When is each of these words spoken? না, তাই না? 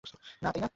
না, 0.43 0.49
তাই 0.51 0.61
না? 0.61 0.69